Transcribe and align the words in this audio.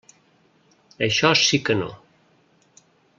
Això 1.07 1.31
sí 1.43 1.59
que 1.67 1.77
no. 1.85 1.91